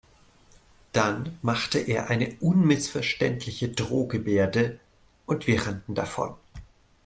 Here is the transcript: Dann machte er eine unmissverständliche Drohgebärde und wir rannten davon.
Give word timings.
Dann 0.93 1.37
machte 1.43 1.77
er 1.77 2.09
eine 2.09 2.35
unmissverständliche 2.39 3.69
Drohgebärde 3.69 4.79
und 5.27 5.45
wir 5.45 5.67
rannten 5.67 5.93
davon. 5.93 6.33